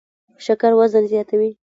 شکر 0.45 0.71
وزن 0.79 1.03
زیاتوي 1.11 1.51